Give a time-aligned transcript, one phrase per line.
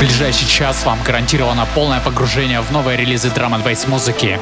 [0.00, 4.38] Ближайший час вам гарантировано полное погружение в новые релизы драм н музыки.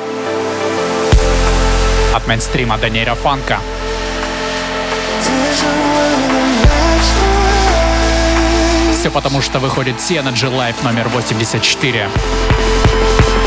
[2.14, 3.60] От мейнстрима до нейрофанка.
[8.92, 12.10] Все потому, что выходит C-Energy Live номер 84.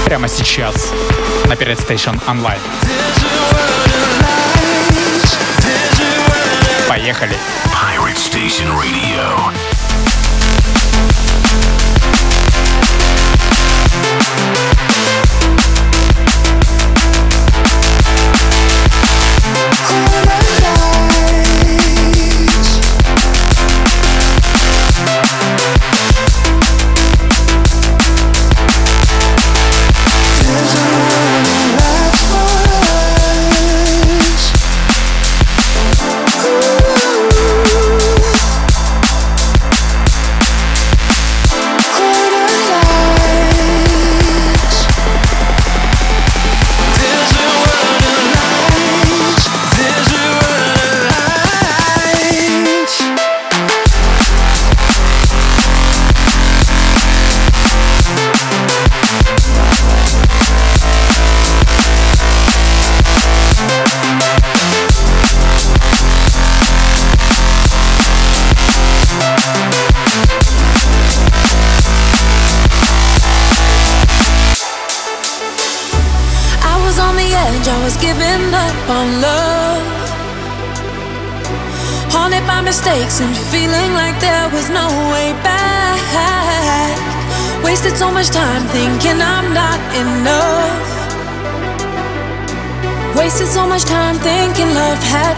[0.05, 0.91] Прямо сейчас
[1.45, 2.59] на Перед Station Online.
[2.81, 3.69] Of
[6.87, 7.35] Поехали!
[8.29, 9.58] Station Radio.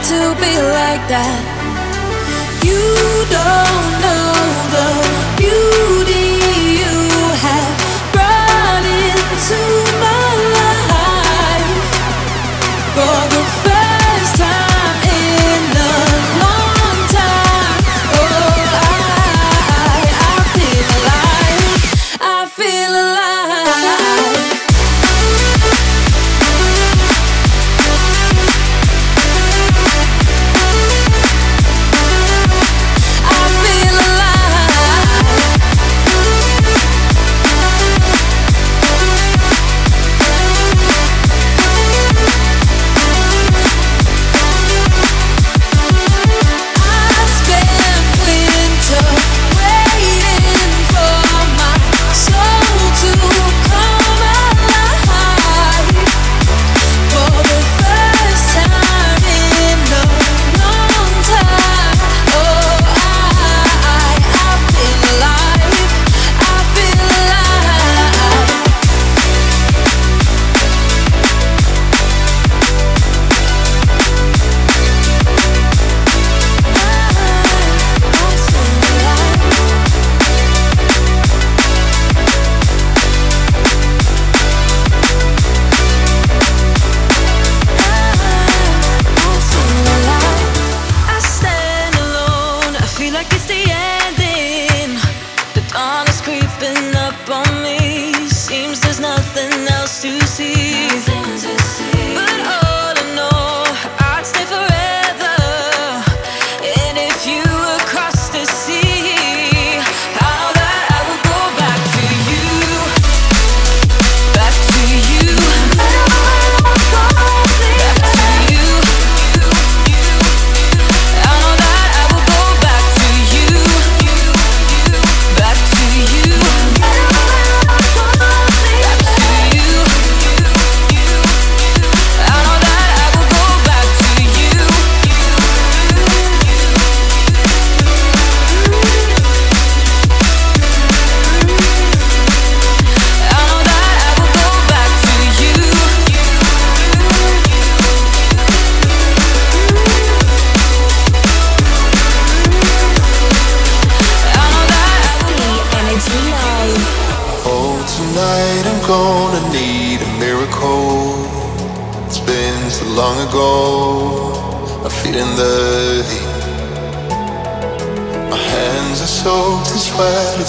[0.03, 1.50] To be like that.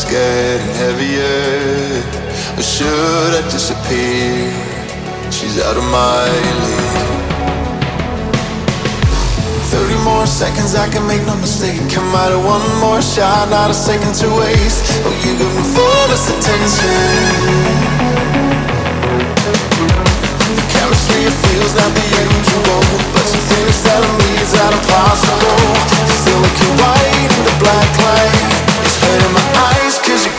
[0.03, 2.03] it's getting heavier.
[2.59, 4.51] Or should I disappear?
[5.31, 6.27] She's out of my
[6.65, 7.21] league.
[9.71, 11.81] 30 more seconds, I can make no mistake.
[11.91, 15.03] Come out of one more shot, not a second to waste.
[15.05, 18.03] Oh, you give me fullest attention
[20.73, 22.81] chemistry it feels not the usual
[23.13, 25.63] But some things telling me it's not impossible
[26.23, 28.62] Still looking white in the black light
[29.03, 30.32] Hurting my eyes cause you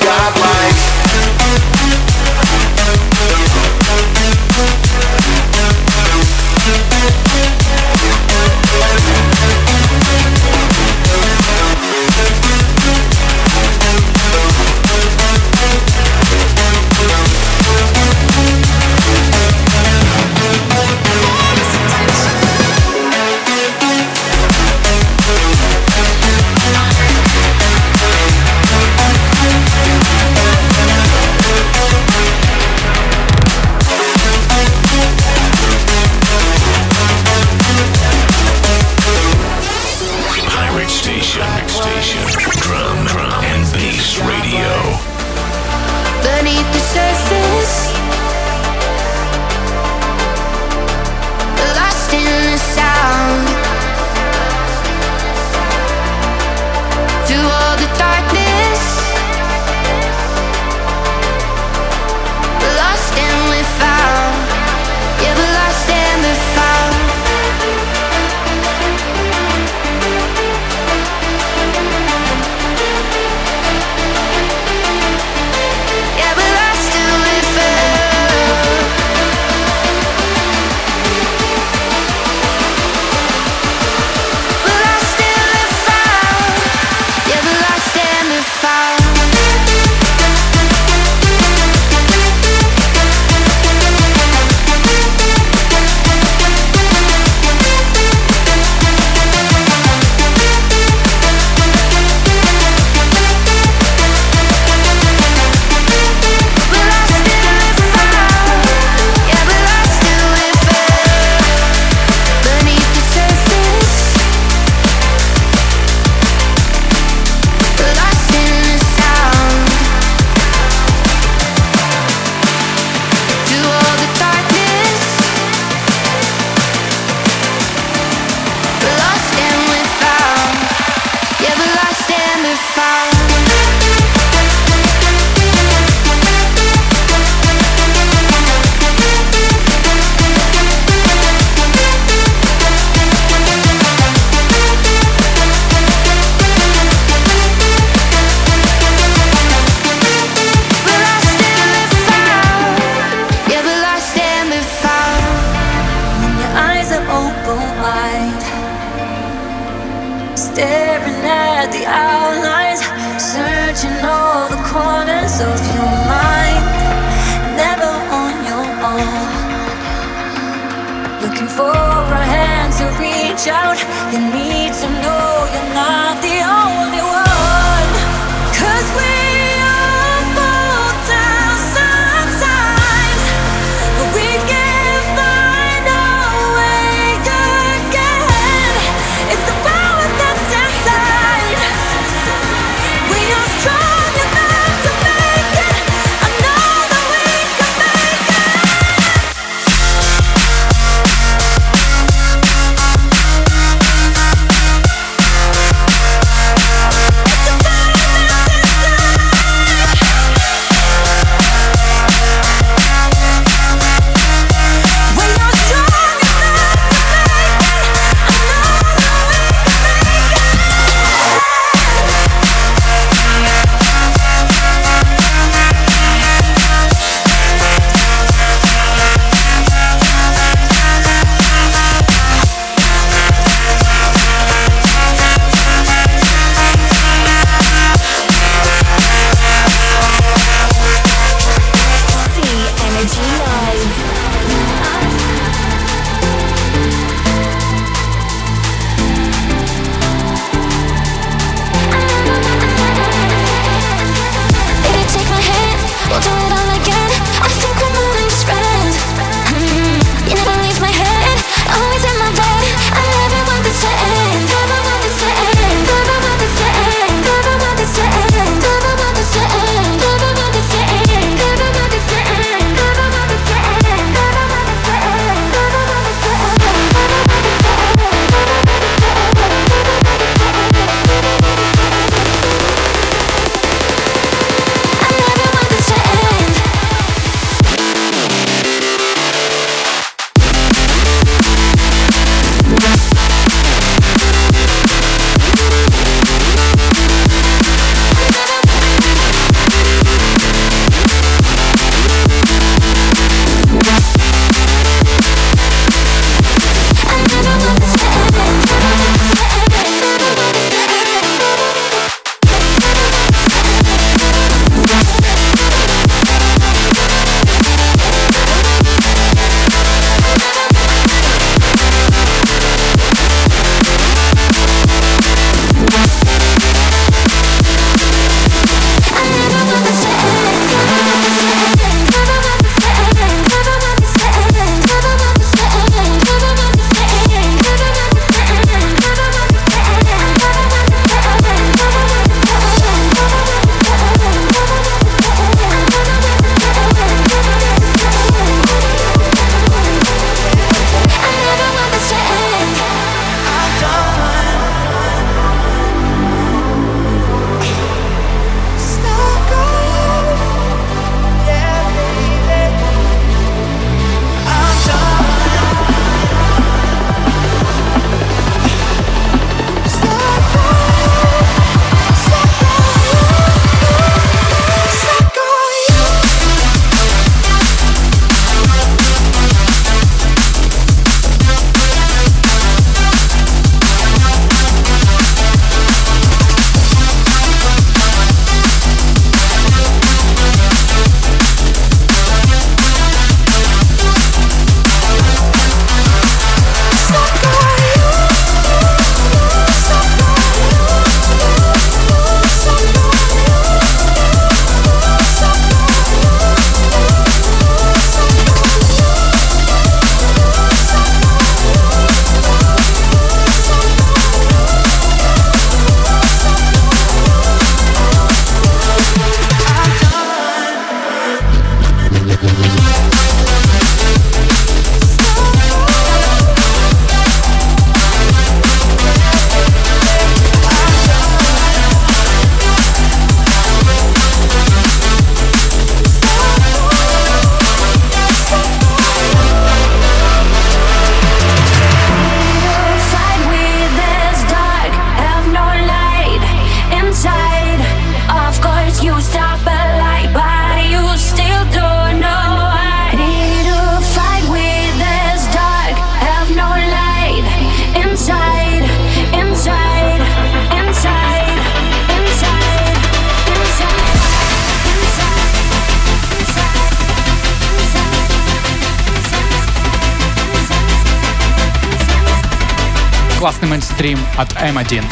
[474.04, 475.04] мейнстрим от M1.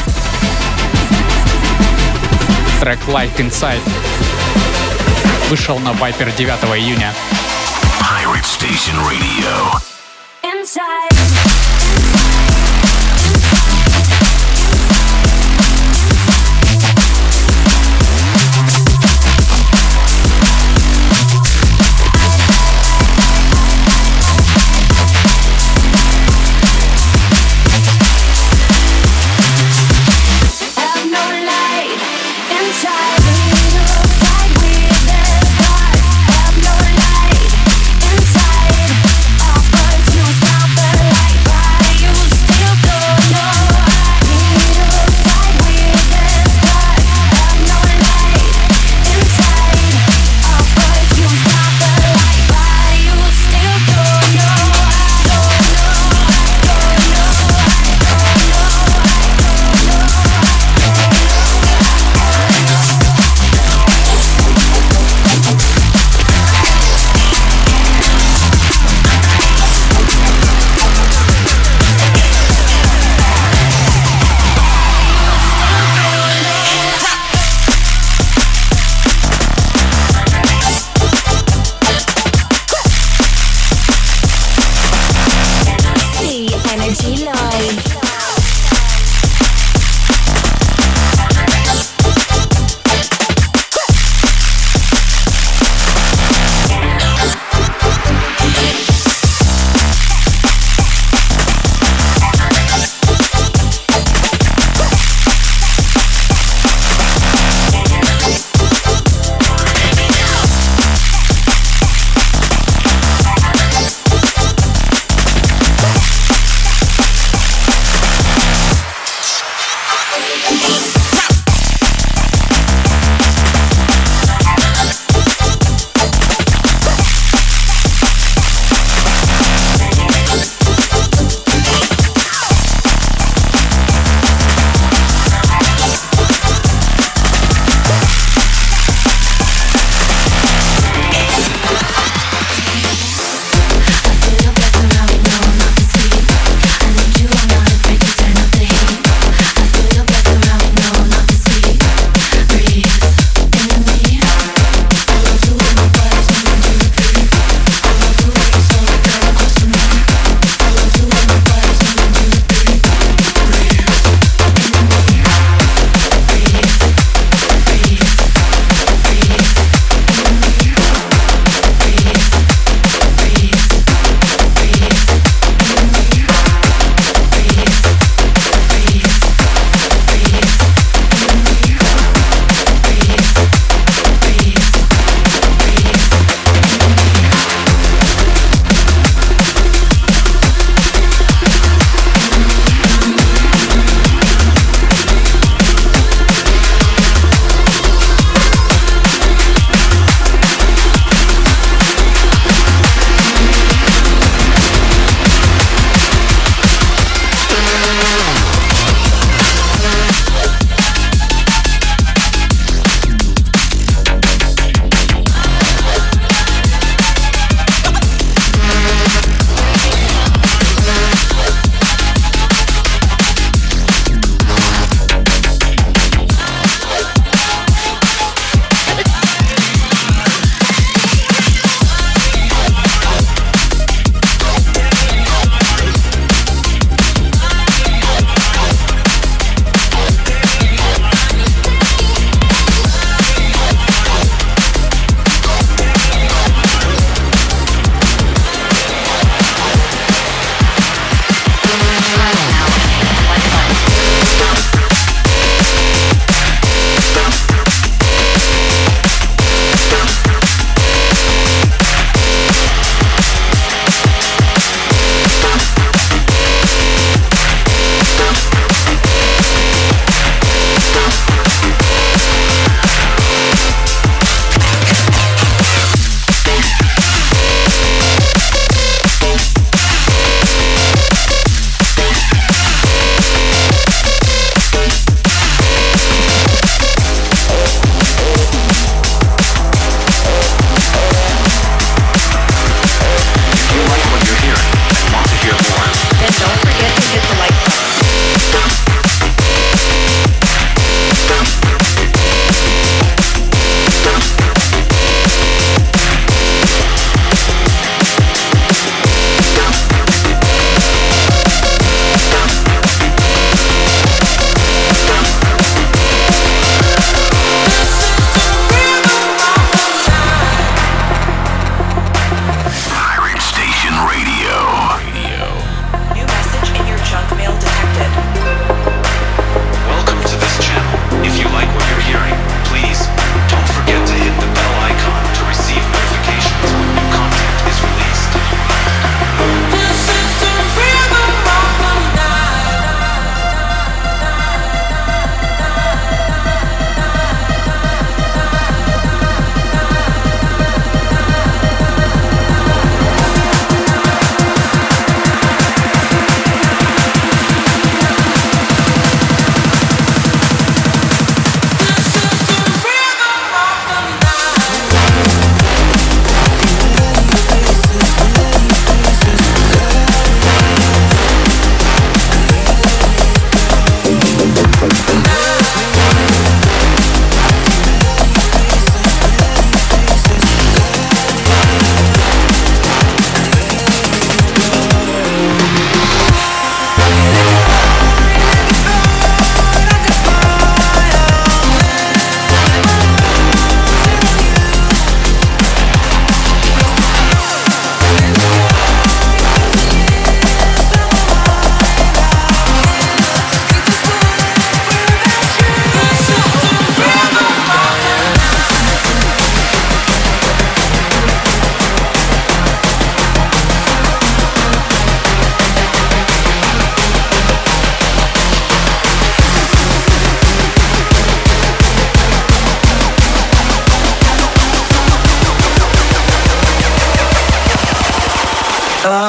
[2.80, 3.80] Трек Light Inside
[5.48, 7.12] вышел на Viper 9 июня.
[8.00, 9.91] Pirate Station Radio.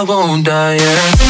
[0.06, 1.23] won't die, yeah.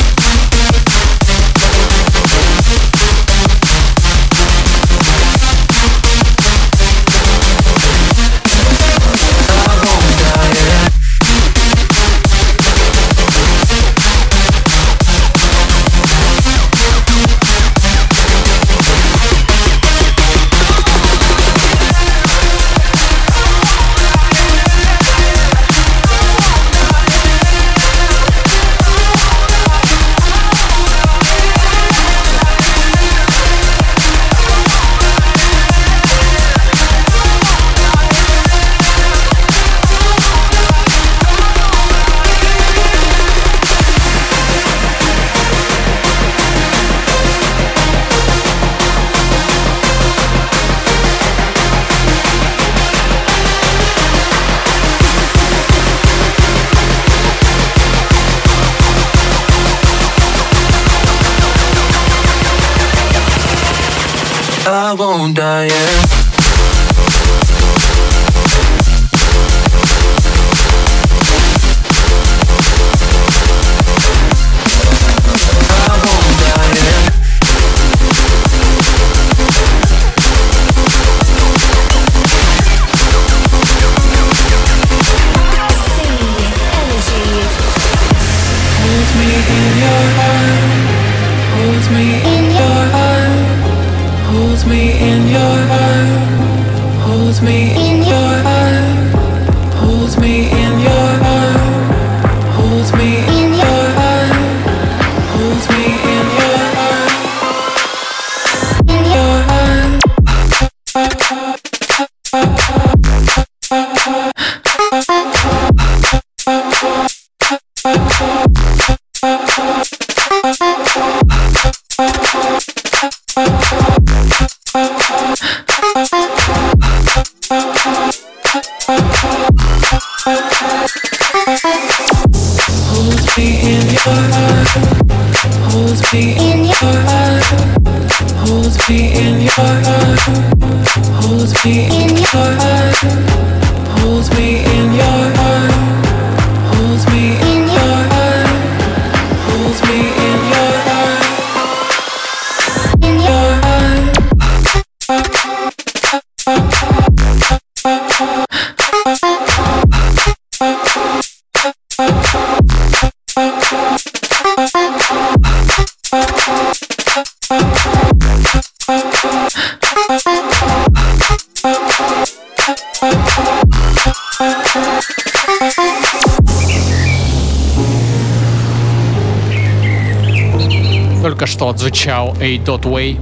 [182.65, 183.19] Тот Уэй,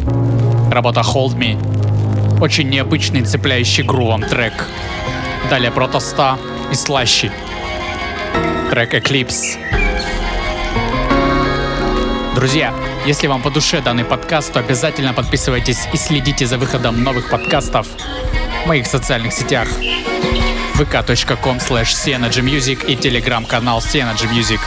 [0.70, 1.58] работа Hold Me,
[2.40, 4.54] очень необычный цепляющий грувом трек.
[5.50, 6.38] Далее Протоста
[6.72, 7.32] и Слащи.
[8.70, 9.58] Трек Eclipse.
[12.36, 12.72] Друзья,
[13.08, 17.88] если вам по душе данный подкаст, то обязательно подписывайтесь и следите за выходом новых подкастов
[18.64, 19.68] в моих социальных сетях
[20.76, 24.60] vk.com slash и телеграм-канал Synergy Music.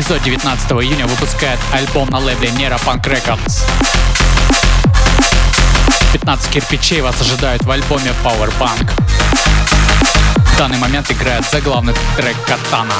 [0.00, 3.64] Гизо 19 июня выпускает альбом на лейбле Nera Punk Records.
[6.14, 8.90] 15 кирпичей вас ожидают в альбоме Powerbank.
[10.38, 12.94] В данный момент играет заглавный трек Катана.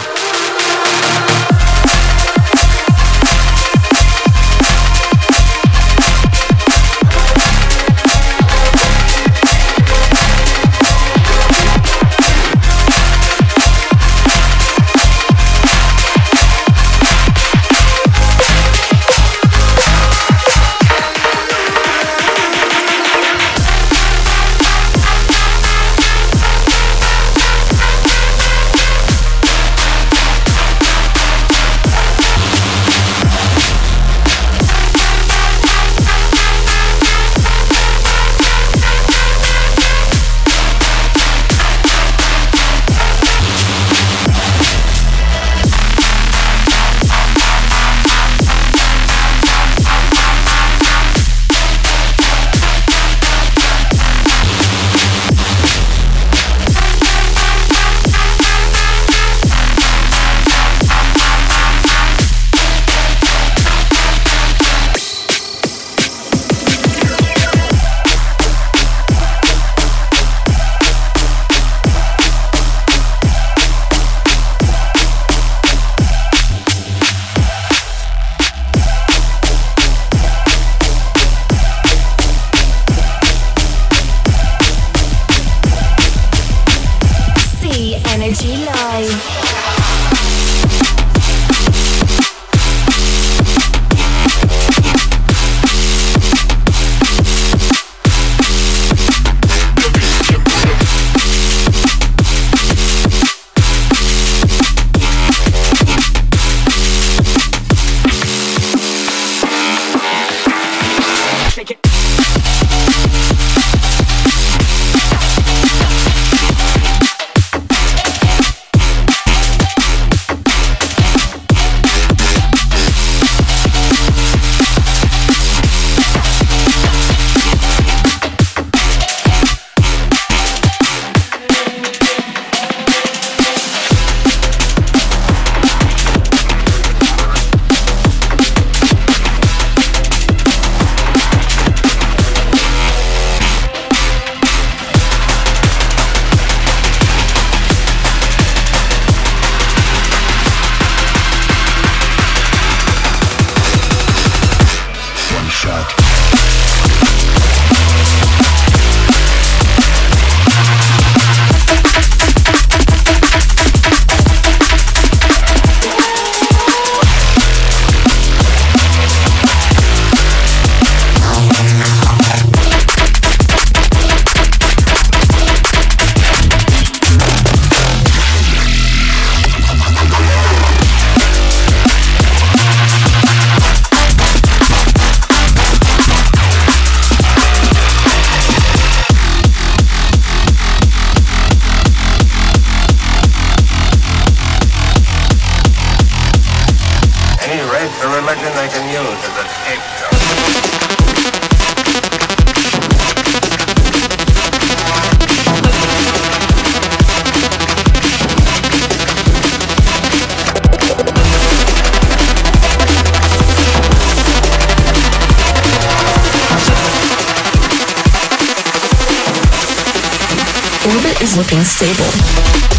[221.22, 222.69] Is looking stable.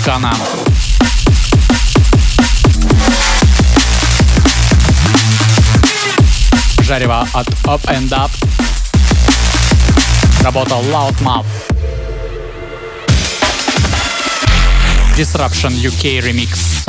[0.00, 0.32] Вулкана.
[6.82, 8.30] Жарево от Up and Up.
[10.42, 11.44] Работал Loudmouth.
[15.16, 16.79] Disruption UK Remix.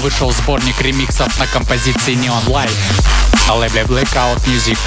[0.00, 2.70] Вышел сборник ремиксов на композиции Neon Light
[3.46, 4.78] на лейбле Blackout Music.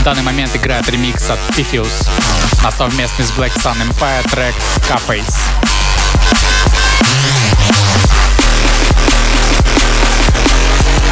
[0.00, 2.08] В данный момент играет ремикс от Pifus
[2.62, 5.34] на совместный с Black Sun Empire трек Scarface.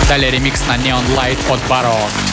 [0.08, 2.29] Далее ремикс на Neon Light от Barok.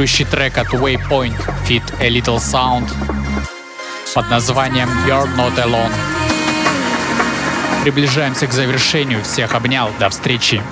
[0.00, 1.36] дебютирующий трек от Waypoint
[1.68, 2.90] Fit A Little Sound
[4.14, 5.92] под названием You're Not Alone.
[7.82, 9.22] Приближаемся к завершению.
[9.22, 9.90] Всех обнял.
[9.98, 10.62] До встречи.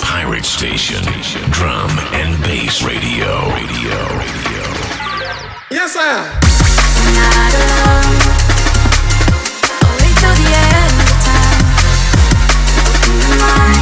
[0.00, 1.04] Pirate Station,
[1.50, 3.50] Drum and Bass Radio.
[3.50, 4.62] radio, radio.
[5.70, 6.24] Yes, sir.
[10.20, 11.16] Till the end of
[13.40, 13.79] time.